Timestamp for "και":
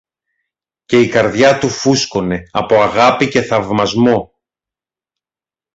0.85-0.99, 3.29-3.41